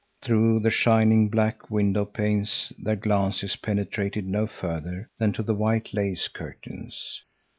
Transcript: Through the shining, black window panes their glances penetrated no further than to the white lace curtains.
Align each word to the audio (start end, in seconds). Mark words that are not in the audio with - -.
Through 0.23 0.61
the 0.61 0.71
shining, 0.71 1.29
black 1.29 1.69
window 1.69 2.05
panes 2.05 2.73
their 2.79 2.95
glances 2.95 3.55
penetrated 3.57 4.25
no 4.25 4.47
further 4.47 5.11
than 5.19 5.31
to 5.33 5.43
the 5.43 5.53
white 5.53 5.93
lace 5.93 6.27
curtains. 6.27 7.21